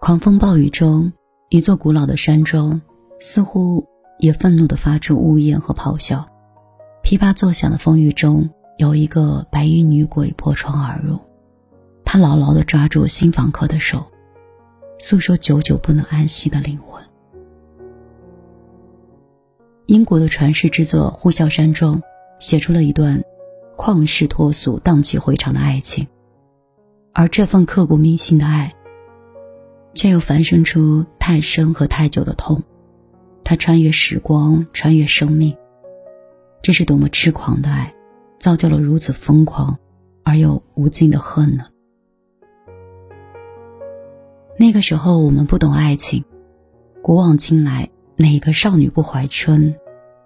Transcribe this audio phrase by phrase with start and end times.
[0.00, 1.12] 狂风暴雨中，
[1.48, 2.80] 一座古老的山庄
[3.18, 3.86] 似乎
[4.18, 6.26] 也愤怒地发出呜咽和咆哮。
[7.02, 11.18] 噼啪作响的风雨中，有一个白衣女鬼破窗而入，
[12.04, 14.06] 她牢牢地抓住新房客的手，
[14.98, 17.04] 诉说久久不能安息的灵魂。
[19.86, 22.00] 英国的传世之作《呼啸山庄》
[22.38, 23.22] 写出了一段
[23.76, 26.06] 旷世脱俗、荡气回肠的爱情，
[27.18, 28.72] 而这份刻骨铭心的爱。
[29.92, 32.62] 却又繁生出太深和太久的痛，
[33.42, 35.56] 它穿越时光，穿越生命。
[36.62, 37.92] 这是多么痴狂的爱，
[38.38, 39.76] 造就了如此疯狂
[40.22, 41.64] 而又无尽的恨呢？
[44.56, 46.24] 那个时候我们不懂爱情，
[47.02, 49.74] 古往今来，哪个少女不怀春，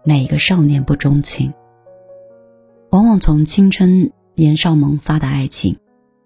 [0.04, 1.54] 哪个少年不钟情？
[2.90, 5.78] 往往从青春年少萌发的爱情，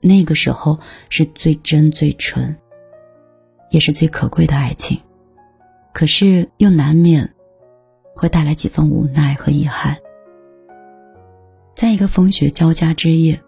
[0.06, 0.78] 那个时候
[1.08, 2.56] 是最真最纯。
[3.68, 5.00] 也是最可贵的爱情，
[5.92, 7.34] 可是又难免
[8.14, 9.96] 会带来几分无奈和遗憾。
[11.74, 13.42] 在一个风雪交加之夜，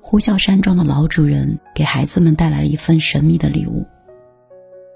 [0.00, 3.84] 呼啸山庄的老主人给孩子们带来了一份神秘的礼物。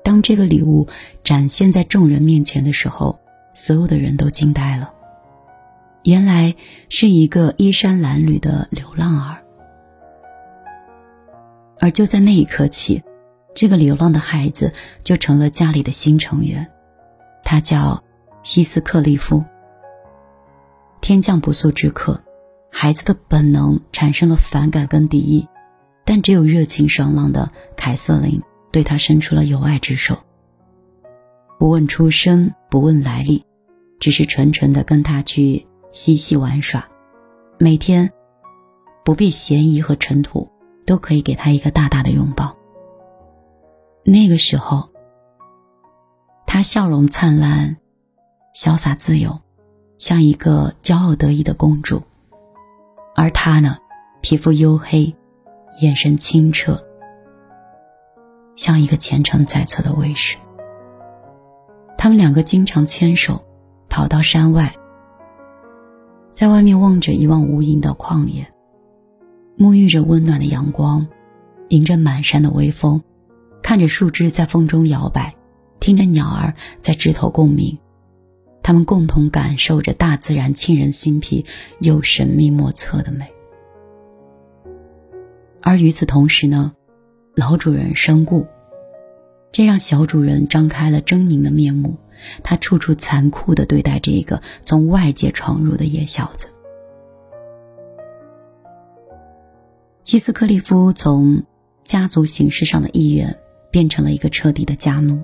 [0.05, 0.87] 当这个礼物
[1.25, 3.19] 展现在众人面前的时候，
[3.55, 4.95] 所有的人都惊呆了。
[6.05, 6.55] 原来
[6.89, 9.42] 是一个衣衫褴褛的流浪儿，
[11.81, 13.03] 而就在那一刻起。
[13.55, 14.73] 这个流浪的孩子
[15.05, 16.67] 就成了家里的新成员，
[17.45, 18.03] 他叫
[18.43, 19.45] 西斯克利夫。
[21.03, 22.19] 天降不速之客，
[22.71, 25.47] 孩子的本能产生了反感跟敌意，
[26.05, 30.17] 但只有热情爽朗的凯瑟琳对他伸出了友爱之手。
[31.59, 33.45] 不问出身，不问来历，
[34.01, 36.89] 只是纯纯的跟他去嬉戏玩耍，
[37.59, 38.11] 每天
[39.05, 40.51] 不必嫌疑和尘土，
[40.85, 42.57] 都可以给他一个大大的拥抱。
[44.05, 44.89] 那个时候，
[46.47, 47.77] 她笑容灿烂，
[48.55, 49.41] 潇洒自由，
[49.97, 51.99] 像一个骄傲得意的公主；
[53.15, 53.79] 而他呢，
[54.21, 55.15] 皮肤黝黑，
[55.81, 56.85] 眼神清澈，
[58.57, 60.37] 像一个虔诚在侧的卫士。
[61.97, 63.45] 他们两个经常牵手，
[63.89, 64.75] 跑到山外，
[66.33, 68.52] 在外面望着一望无垠的旷野，
[69.59, 71.07] 沐浴着温暖的阳光，
[71.69, 73.03] 迎着满山的微风。
[73.63, 75.35] 看着树枝在风中摇摆，
[75.79, 77.79] 听着鸟儿在枝头共鸣，
[78.63, 81.45] 他们共同感受着大自然沁人心脾
[81.79, 83.27] 又神秘莫测的美。
[85.61, 86.73] 而与此同时呢，
[87.37, 88.47] 老主人身故，
[89.53, 91.97] 这让小主人张开了狰狞的面目，
[92.43, 96.52] 他处处残酷地对待这个从外界闯入的野小子。
[100.05, 101.43] 希斯克利夫从
[101.85, 103.39] 家族形式上的一员。
[103.73, 105.23] 变成了一个彻底的家奴，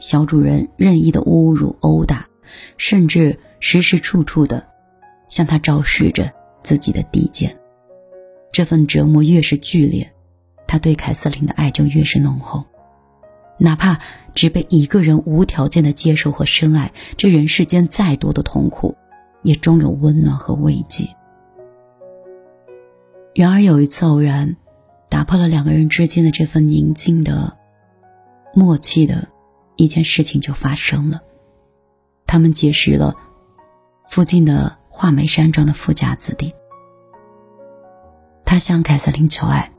[0.00, 2.28] 小主人任意的侮辱、殴打，
[2.76, 4.66] 甚至时时处处的
[5.28, 6.32] 向他昭示着
[6.64, 7.56] 自己的低贱。
[8.50, 10.12] 这份折磨越是剧烈，
[10.66, 12.64] 他对凯瑟琳的爱就越是浓厚。
[13.56, 14.00] 哪怕
[14.34, 18.96] 只被一个人无条件的接受和深爱，这人世间再多的痛苦，
[19.42, 21.06] 也终有温暖和慰藉。
[23.36, 24.56] 然而有一次偶然，
[25.10, 27.58] 打破了两个人之间的这份宁静的。
[28.54, 29.28] 默契的
[29.76, 31.20] 一件事情就发生了，
[32.26, 33.14] 他们结识了
[34.08, 36.54] 附近的画眉山庄的富家子弟。
[38.46, 39.70] 他向凯瑟琳求爱，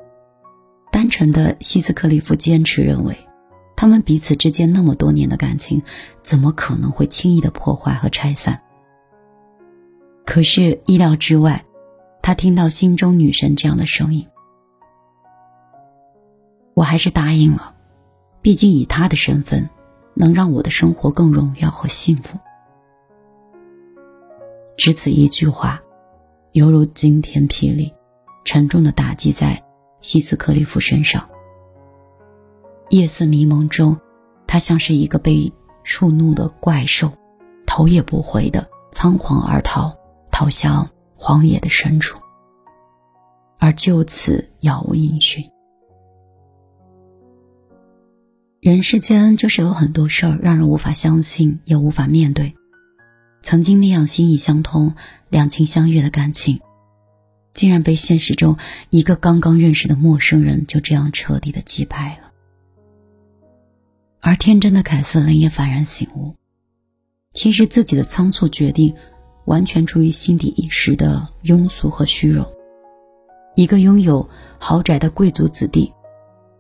[0.91, 3.18] 单纯的希斯克利夫坚持认为，
[3.75, 5.81] 他们彼此之间那么多年的感情，
[6.22, 8.62] 怎么可能会轻易的破坏和拆散？
[10.28, 11.66] 可是意料之外，
[12.27, 14.27] 他听到心中女神这样的声音，
[16.73, 17.73] 我还是答应了。
[18.41, 19.69] 毕竟，以他的身份，
[20.13, 22.38] 能让我的生活更荣耀和幸福。
[24.75, 25.81] 只此一句话，
[26.51, 27.93] 犹如惊天霹雳，
[28.44, 29.63] 沉重的打击在
[30.01, 31.29] 西斯克利夫身上。
[32.89, 33.95] 夜色迷蒙中，
[34.45, 35.50] 他像是一个被
[35.85, 37.09] 触怒的怪兽，
[37.65, 39.95] 头也不回的仓皇而逃，
[40.30, 42.19] 逃向荒野的深处，
[43.60, 45.44] 而就此杳无音讯。
[48.62, 52.56] 人世间就是有很多事儿让人无法相信，也无法面对。
[53.42, 54.96] 曾经那样心意相通、
[55.30, 56.60] 两情相悦的感情，
[57.54, 58.58] 竟然被现实中
[58.90, 62.31] 一个刚刚认识的陌生人就这样彻底的击败了。
[64.19, 66.36] 而天真的凯瑟琳也幡然醒悟，
[67.34, 68.94] 其实自己的仓促决定，
[69.47, 72.45] 完全出于心底一时的庸俗和虚荣。
[73.55, 74.29] 一个拥有
[74.59, 75.91] 豪宅的贵族子弟。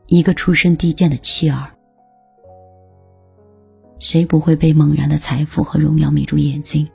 [0.09, 1.69] 一个出身低贱的妻儿。
[3.99, 6.87] 谁不会被猛然的财富和荣耀迷住眼睛？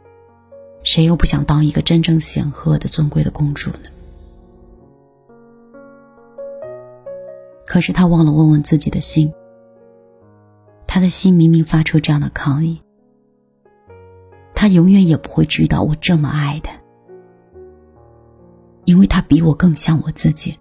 [0.83, 3.91] 谁又不想当一个真正显赫的尊贵的公主呢？
[7.67, 9.31] 可是他忘了问问自己的心，
[10.87, 12.81] 他的心明明发出这样的抗议。
[14.63, 16.73] 他永远也不会知道我这么爱他，
[18.85, 20.57] 因为他比我更像我自己。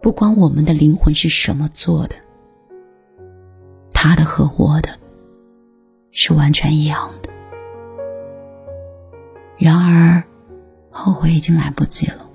[0.00, 2.14] 不管我们的灵魂是什么做的，
[3.92, 4.90] 他的和我的。
[6.12, 7.32] 是完全一样的。
[9.58, 10.22] 然而，
[10.88, 12.30] 后悔已经来不及了。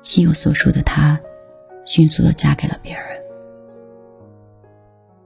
[0.00, 1.18] 心有所属的他，
[1.84, 3.04] 迅速的嫁给了别人。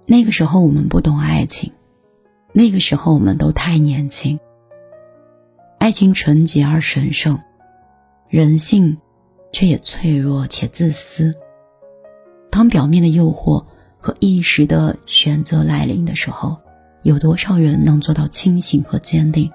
[0.06, 1.70] 那个时候我们不懂爱情，
[2.52, 4.38] 那个时候我们都太年轻。
[5.78, 7.40] 爱情纯洁而神圣，
[8.28, 8.98] 人性
[9.52, 11.34] 却也脆弱且自私。
[12.50, 13.64] 当表面的诱惑
[13.98, 16.58] 和一时的选择来临的时候，
[17.02, 19.50] 有多少人能做到清醒和坚定？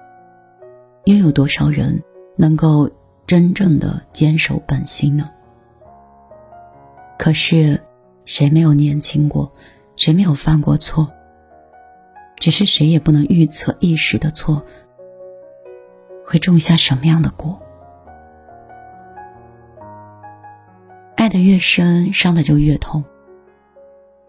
[1.04, 2.02] 又有多少人
[2.36, 2.90] 能够
[3.26, 5.30] 真正的坚守本心呢？
[7.18, 7.80] 可是，
[8.24, 9.52] 谁没有年轻过？
[9.94, 11.10] 谁没有犯过错？
[12.38, 14.64] 只是谁也不能预测一时的错
[16.24, 17.60] 会种下什么样的果。
[21.16, 23.04] 爱的越深，伤的就越痛。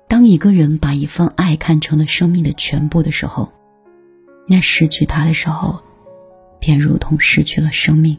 [0.08, 3.52] 当一个人把一份爱看成了生命的全部的时候，
[4.48, 5.82] 那失去他的时候，
[6.60, 8.18] 便如同失去了生命。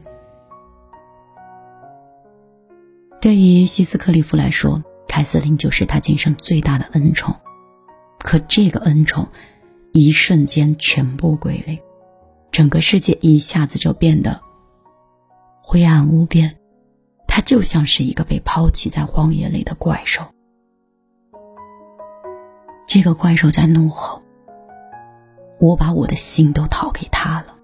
[3.20, 7.34] 对于希斯克利夫来说，凯瑟琳就是他今生最大的恩宠。
[8.20, 9.26] 可这个恩宠，
[9.92, 11.78] 一瞬间全部归零，
[12.52, 14.40] 整个世界一下子就变得
[15.62, 16.56] 灰暗无边，
[17.26, 20.22] 他就像是一个被抛弃在荒野里的怪兽。
[22.86, 24.22] 这个怪兽在怒吼。
[25.60, 27.56] 我把我的心都掏给他了，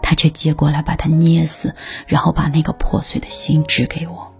[0.00, 1.74] 他却接过来把它捏死，
[2.06, 4.32] 然后把那个破碎的心指给我。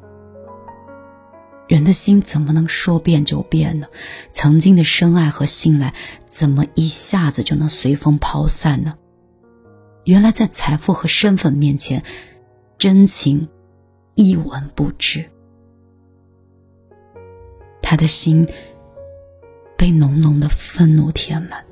[1.67, 3.89] 人的心怎么能说变就变呢？
[4.31, 5.95] 曾经的深爱和信赖，
[6.31, 8.95] 怎么一下子就能随风抛散呢？
[10.05, 12.03] 原来在财富和身份面前，
[12.79, 13.47] 真情
[14.15, 15.29] 一文不值。
[17.83, 18.49] 他的心。
[19.77, 21.65] 被浓浓的愤怒填满，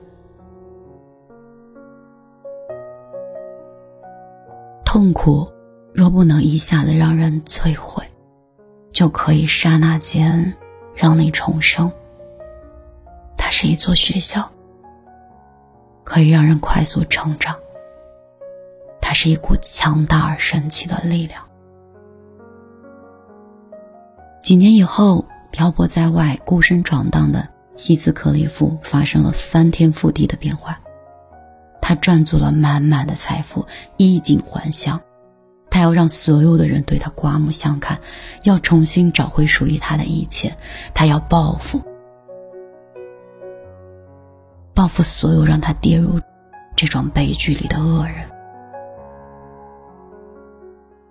[4.83, 5.47] 痛苦
[5.93, 8.03] 若不能一下子让人摧毁，
[8.93, 10.55] 就可以刹那间
[10.95, 11.93] 让你重生。
[13.61, 14.49] 是一座学校，
[16.05, 17.57] 可以让人快速成长。
[19.01, 21.43] 它是一股强大而神奇的力量。
[24.45, 27.49] 几年以后，漂泊在外、孤身闯荡的。
[27.75, 30.79] 西斯克利夫发生了翻天覆地的变化，
[31.83, 33.67] 他赚足了满满的财富，
[33.97, 35.01] 衣锦还乡。
[35.69, 37.99] 他要让所有的人对他刮目相看，
[38.45, 40.57] 要重新找回属于他的一切。
[40.95, 41.83] 他要报复，
[44.79, 46.21] 报复所有让他跌入
[46.77, 48.15] 这种悲剧里的恶人。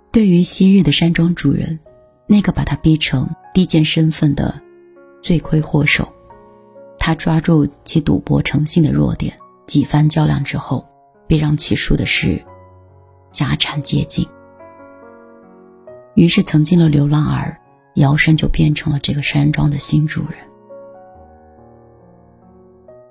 [0.09, 1.77] 对于昔日的山庄主人，
[2.27, 4.61] 那个把他逼成低贱身份的
[5.21, 6.07] 罪魁祸首。
[6.97, 10.87] 他抓住其赌博成性的弱点，几番较量之后，
[11.27, 12.41] 便让其输的是
[13.31, 14.25] 家产接近。
[16.15, 17.59] 于是，曾经的流浪儿
[17.95, 20.39] 摇身就变成了这个山庄的新主人。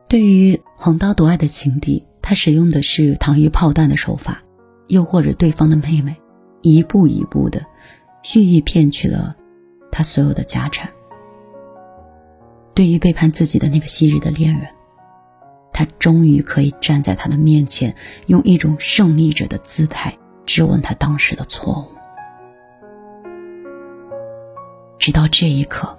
[0.09, 4.43] 对于横刀夺爱的情敌，他使用的是糖衣炮弹的手法，
[4.87, 6.17] 诱惑着对方的妹妹，
[6.63, 7.67] 一步一步的
[8.23, 9.35] 蓄意骗取了
[9.91, 10.89] 他所有的家产。
[12.73, 14.69] 对于背叛自己的那个昔日的恋人，
[15.73, 17.97] 他终于可以站在他的面前，
[18.27, 21.97] 用一种胜利者的姿态质问他当时的错误。
[24.99, 25.99] 直到这一刻，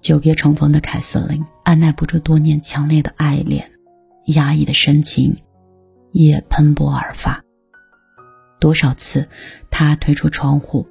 [0.00, 3.72] 久别重逢的凯瑟琳按耐不住多年强烈的爱恋，
[4.26, 5.36] 压抑的深情
[6.12, 7.42] 也喷薄而发。
[8.60, 9.28] 多少次，
[9.70, 10.88] 他推出窗户，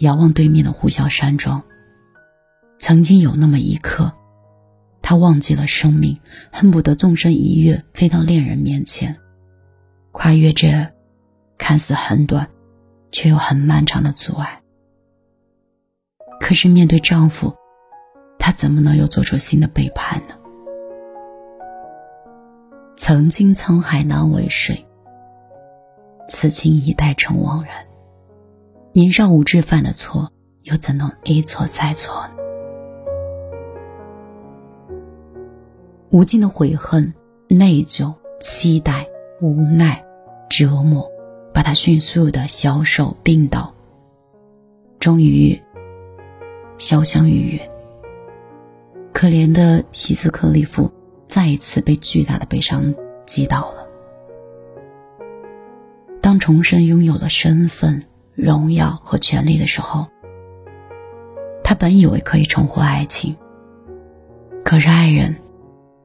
[0.00, 1.62] 遥望对面的呼啸山庄。
[2.78, 4.12] 曾经有那么一刻。
[5.00, 6.20] 他忘记了生命，
[6.52, 9.16] 恨不得纵身一跃，飞到恋人面前，
[10.12, 10.68] 跨越这
[11.56, 12.50] 看似很短，
[13.10, 14.60] 却又很漫长的阻碍。
[16.40, 17.56] 可是面对丈夫，
[18.48, 20.34] 他怎么能又做出新的背叛呢？
[22.96, 24.86] 曾经沧海难为水，
[26.30, 27.74] 此情一代成惘然。
[28.92, 32.32] 年少无知犯的错，又怎能一错再错呢？
[36.08, 37.12] 无尽的悔恨、
[37.48, 39.06] 内疚、期待、
[39.42, 40.02] 无奈、
[40.48, 41.06] 折磨，
[41.52, 43.74] 把他迅速的消瘦病倒，
[44.98, 45.60] 终于
[46.78, 47.77] 潇湘玉殒。
[49.18, 50.92] 可怜的西斯克利夫
[51.26, 52.94] 再一次被巨大的悲伤
[53.26, 53.88] 击倒了。
[56.20, 58.04] 当重生拥有了身份、
[58.36, 60.06] 荣耀和权利的时候，
[61.64, 63.36] 他本以为可以重获爱情，
[64.64, 65.34] 可是爱人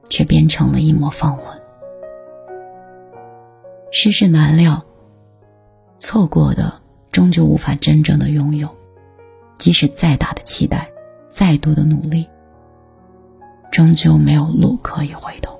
[0.08, 1.56] 却变成了一抹放魂。
[3.92, 4.84] 世事难料，
[6.00, 8.68] 错过的终究无法真正的拥有，
[9.56, 10.90] 即使再大的期待，
[11.30, 12.26] 再多的努力。
[13.74, 15.58] 终究没有路可以回头。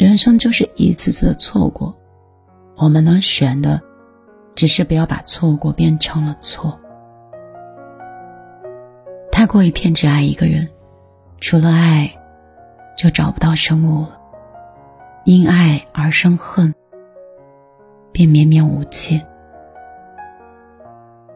[0.00, 1.96] 人生就是一次次的错过，
[2.76, 3.80] 我们能选的，
[4.56, 6.76] 只是不要把错过变成了错。
[9.30, 10.68] 太过于偏执爱一个人，
[11.38, 12.10] 除了爱，
[12.96, 14.20] 就找不到生物了。
[15.24, 16.74] 因爱而生恨，
[18.10, 19.22] 便绵绵无期。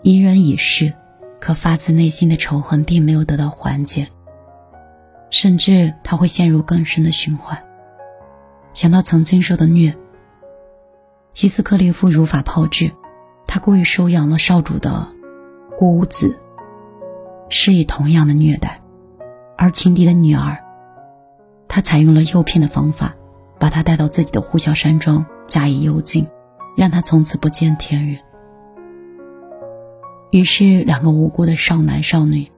[0.02, 0.92] 因人已逝，
[1.38, 4.08] 可发自内心的仇恨并没有得到缓解。
[5.32, 7.64] 甚至他会陷入更深的循环。
[8.72, 9.96] 想到曾经受的虐，
[11.32, 12.92] 希斯克利夫如法炮制，
[13.46, 15.08] 他故意收养了少主的
[15.78, 16.38] 孤子，
[17.48, 18.80] 施以同样的虐待。
[19.56, 20.58] 而情敌的女儿，
[21.66, 23.14] 他采用了诱骗的方法，
[23.58, 26.26] 把她带到自己的呼啸山庄加以幽禁，
[26.76, 28.18] 让她从此不见天日。
[30.30, 32.51] 于是，两个无辜的少男少女。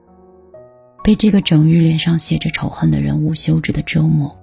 [1.05, 4.35] 被这个整日脸上写着仇恨的人无休止的折磨，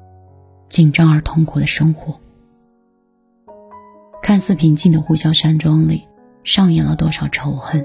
[0.68, 2.20] 紧张而痛苦的生活。
[4.22, 6.06] 看似平静的呼啸山庄里，
[6.44, 7.84] 上演了多少仇恨？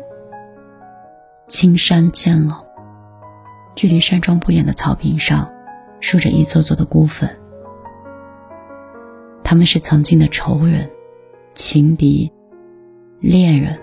[1.48, 2.56] 青山渐冷，
[3.74, 5.52] 距离山庄不远的草坪上，
[6.00, 7.36] 竖着一座座的孤坟。
[9.44, 10.88] 他们是曾经的仇人、
[11.56, 12.32] 情敌、
[13.20, 13.80] 恋人。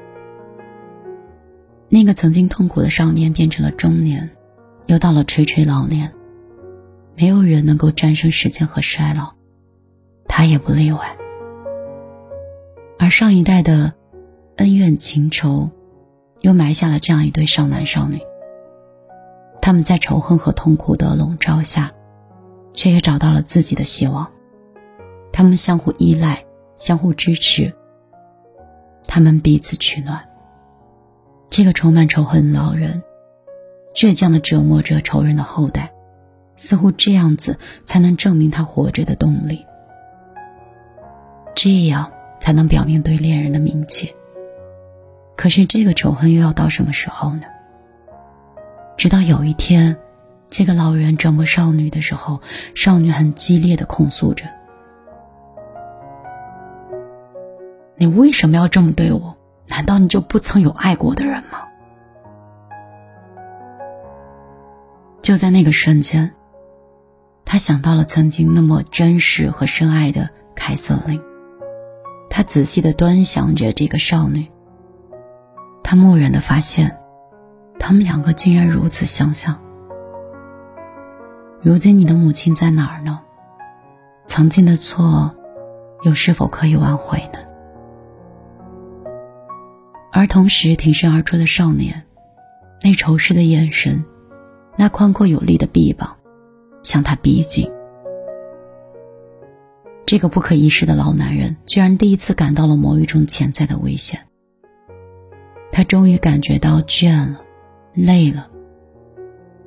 [1.88, 4.30] 那个曾经痛苦的少年变成了中年。
[4.86, 6.12] 又到了垂垂老年，
[7.16, 9.34] 没有人能够战胜时间和衰老，
[10.28, 11.16] 他也不例外。
[12.98, 13.94] 而上一代的
[14.56, 15.70] 恩怨情仇，
[16.40, 18.20] 又埋下了这样一对少男少女。
[19.62, 21.90] 他们在仇恨和痛苦的笼罩下，
[22.74, 24.30] 却也找到了自己的希望。
[25.32, 26.44] 他们相互依赖，
[26.76, 27.74] 相互支持，
[29.06, 30.28] 他们彼此取暖。
[31.48, 33.02] 这个充满仇恨的老人。
[33.94, 35.92] 倔强的折磨着仇人的后代，
[36.56, 39.64] 似乎这样子才能证明他活着的动力，
[41.54, 42.10] 这样
[42.40, 44.12] 才能表明对恋人的铭记。
[45.36, 47.42] 可是这个仇恨又要到什么时候呢？
[48.96, 49.96] 直到有一天，
[50.50, 52.40] 这个老人折磨少女的时候，
[52.74, 54.44] 少女很激烈的控诉着
[57.96, 59.36] ：“你为什么要这么对我？
[59.68, 61.68] 难道你就不曾有爱过的人吗？”
[65.24, 66.34] 就在那个瞬间，
[67.46, 71.18] 他想到了曾经那么真实和深爱的凯瑟琳。
[72.28, 74.46] 他仔细的端详着这个少女，
[75.82, 76.98] 他蓦然的发现，
[77.78, 79.58] 他们两个竟然如此相像。
[81.62, 83.22] 如今你的母亲在哪儿呢？
[84.26, 85.34] 曾经的错，
[86.02, 87.38] 又是否可以挽回呢？
[90.12, 92.04] 而同时挺身而出的少年，
[92.82, 94.04] 那仇视的眼神。
[94.76, 96.16] 那宽阔有力的臂膀，
[96.82, 97.70] 向他逼近。
[100.06, 104.20] 这个不可一世的老男人，居然第一次感到了某一种潜在的危险。
[105.72, 107.40] 他终于感觉到倦了，
[107.94, 108.50] 累了，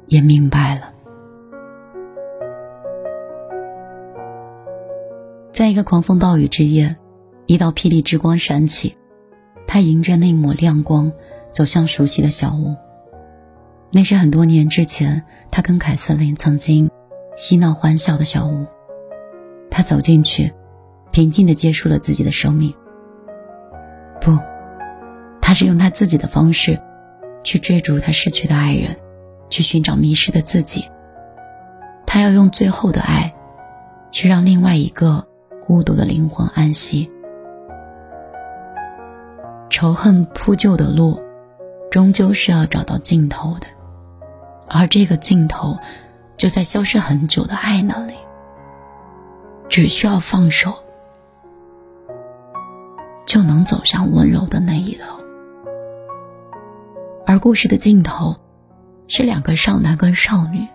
[0.05, 0.93] 也明白了。
[5.51, 6.95] 在一个狂风暴雨之夜，
[7.47, 8.95] 一道霹雳之光闪起，
[9.65, 11.11] 他迎着那抹亮光，
[11.51, 12.75] 走向熟悉的小屋。
[13.91, 16.91] 那是很多年之前，他跟凯瑟琳曾经
[17.35, 18.65] 嬉闹欢笑的小屋。
[19.69, 20.53] 他走进去，
[21.11, 22.73] 平静的结束了自己的生命。
[24.19, 24.37] 不，
[25.41, 26.79] 他是用他自己的方式，
[27.43, 28.95] 去追逐他失去的爱人，
[29.49, 30.85] 去寻找迷失的自己。
[32.05, 33.33] 他要用最后的爱，
[34.11, 35.27] 去让另外一个
[35.65, 37.09] 孤独的灵魂安息。
[39.69, 41.19] 仇恨铺就的路，
[41.91, 43.67] 终究是要找到尽头的。
[44.69, 45.77] 而这个尽头，
[46.35, 48.15] 就在消失很久的爱那里。
[49.69, 50.73] 只需要放手，
[53.25, 55.19] 就能走向温柔的那一头。
[57.25, 58.35] 而故事的尽头，
[59.07, 60.65] 是两个少男跟少女，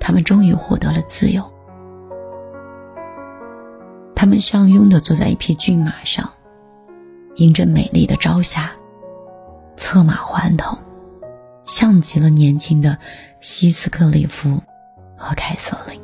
[0.00, 1.44] 他们终于获得了自由。
[4.16, 6.30] 他们相拥的坐在一匹骏马上，
[7.34, 8.70] 迎着美丽的朝霞，
[9.76, 10.78] 策马欢腾，
[11.64, 12.98] 像极了年轻的
[13.40, 14.62] 希斯克里夫
[15.16, 16.00] 和凯瑟琳。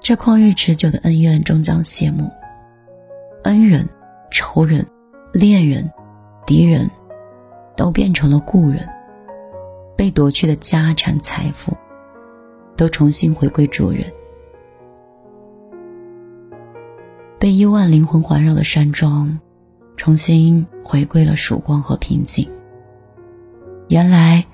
[0.00, 2.30] 这旷日持久的恩怨终将谢幕，
[3.44, 3.88] 恩人、
[4.30, 4.86] 仇人、
[5.32, 5.90] 恋人、
[6.46, 6.90] 敌人，
[7.76, 8.88] 都变成了故人。
[9.96, 11.76] 被夺去的家产财富，
[12.76, 14.04] 都重新回归主人。
[17.40, 19.40] 被幽暗灵魂环绕的山庄，
[19.98, 22.48] 重新回归了曙光和平静。
[23.88, 24.46] 原来，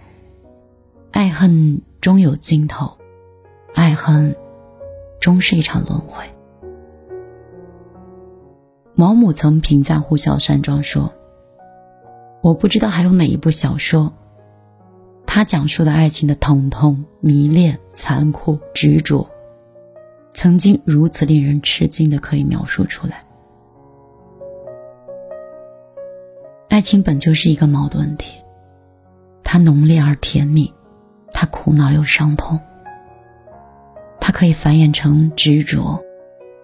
[1.13, 2.97] 爱恨终有尽头，
[3.75, 4.35] 爱恨
[5.21, 6.25] 终是一场轮回。
[8.95, 11.13] 毛姆曾评价《呼啸山庄》说
[12.41, 14.15] ：“我不知道还有哪一部小说。”
[15.27, 19.29] 他讲述的爱情的疼痛、迷恋、残酷、执着，
[20.33, 23.27] 曾经如此令人吃惊的可以描述出来。
[26.75, 28.43] 爱情本就是一个矛盾体，
[29.45, 30.75] 它浓烈而甜蜜，
[31.31, 32.59] 它苦恼又伤痛，
[34.19, 36.03] 它可以繁衍成执着，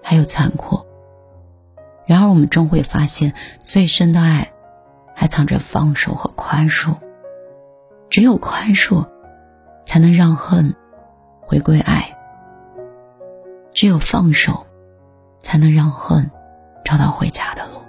[0.03, 0.85] 还有残酷。
[2.07, 4.51] 然而，我们终会发现，最深的爱，
[5.15, 6.93] 还藏着放手和宽恕。
[8.09, 9.07] 只有宽恕，
[9.85, 10.75] 才能让恨
[11.41, 12.01] 回归爱；
[13.73, 14.67] 只有放手，
[15.39, 16.29] 才能让恨
[16.85, 17.79] 找到回家的路。《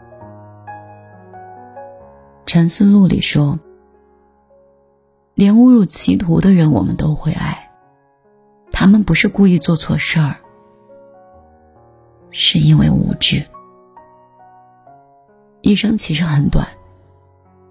[2.53, 3.61] 沉思录》里说
[5.35, 7.71] ：“连误入歧途的人，我们都会爱。
[8.73, 10.35] 他们不是故意做错事儿，
[12.29, 13.45] 是因为无知。
[15.61, 16.67] 一生其实很短。”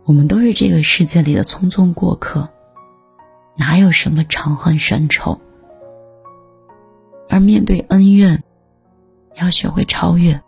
[0.06, 2.48] 我们都是这个世界里的匆匆过客，
[3.58, 5.38] 哪有什么长恨深仇？
[7.28, 8.42] 而面对恩怨，
[9.34, 10.40] 要学会超越；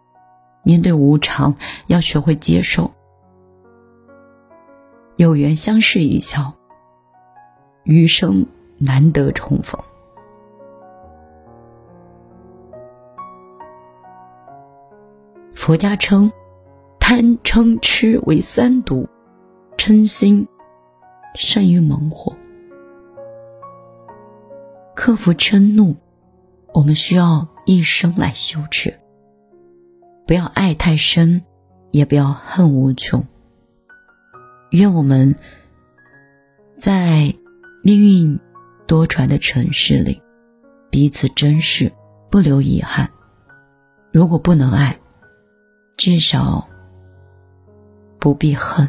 [0.63, 1.55] 面对无常，
[1.87, 2.93] 要学会接受。
[5.17, 6.55] 有缘相视一笑，
[7.85, 8.47] 余生
[8.79, 9.81] 难得重逢。
[15.55, 16.33] 佛家称
[16.99, 19.09] 贪嗔痴为三毒。
[19.79, 20.47] 嗔心
[21.35, 22.37] 胜于猛火，
[24.95, 25.97] 克服嗔怒，
[26.73, 29.01] 我们需要一生来修持。
[30.25, 31.43] 不要爱太深，
[31.91, 33.25] 也不要恨无穷。
[34.73, 35.37] 愿我们
[36.79, 37.35] 在
[37.83, 38.41] 命运
[38.87, 40.23] 多舛的城市里，
[40.91, 41.93] 彼此珍视，
[42.31, 43.11] 不留遗憾。
[44.11, 44.99] 如果不能爱，
[45.99, 46.67] 至少
[48.19, 48.89] 不必恨。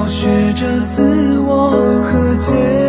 [0.00, 1.68] 要学着自我
[2.02, 2.79] 和解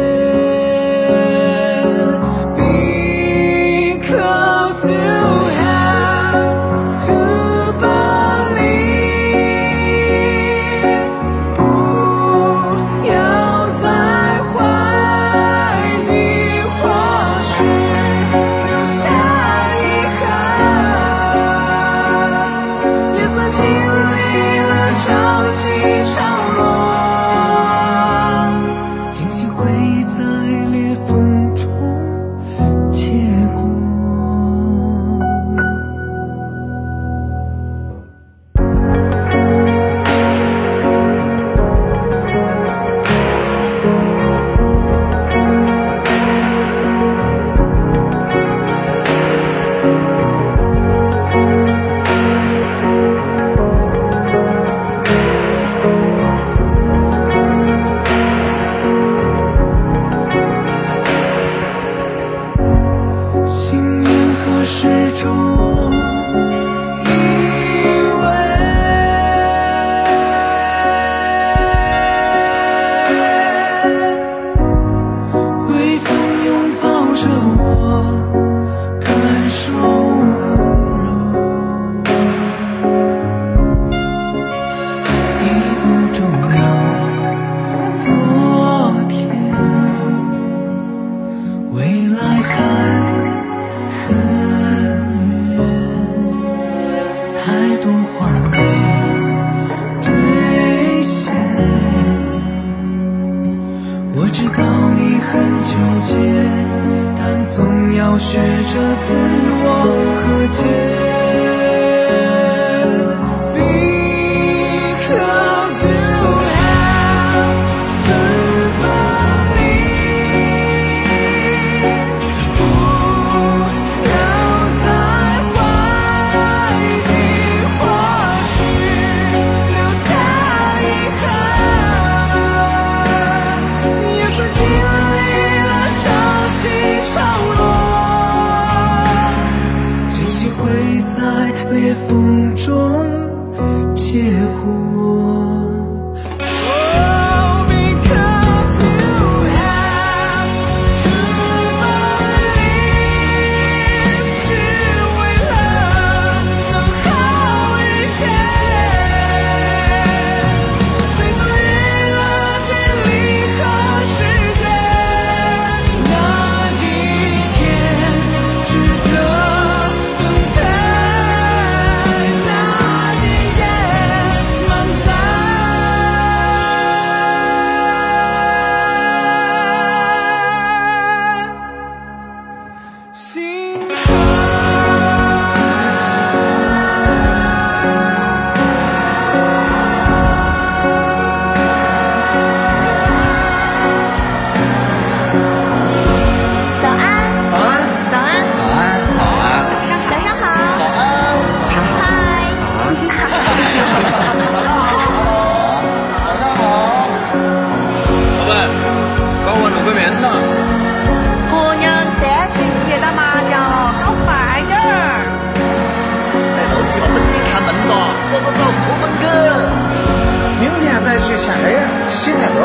[221.41, 221.73] 天再去牵黑
[222.09, 222.61] 洗天兜。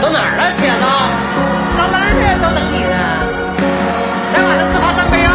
[0.00, 0.84] 到哪儿了，铁子？
[1.76, 2.96] 上哪儿去都等你呢。
[4.32, 5.30] 来俺的自罚三杯啊！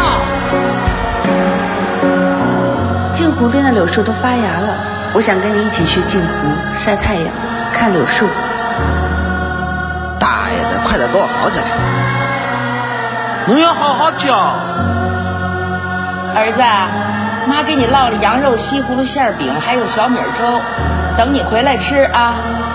[3.12, 4.74] 镜湖边的柳树都发芽了，
[5.12, 6.28] 我想跟你一起去镜湖
[6.78, 7.26] 晒太阳，
[7.72, 8.26] 看柳树。
[10.18, 11.64] 大爷的，快点给我好起来！
[13.46, 14.34] 你要好好教。
[16.34, 16.60] 儿子，
[17.48, 20.44] 妈给你烙了羊肉西葫芦馅儿饼，还有小米粥，
[21.16, 22.69] 等你回来吃啊。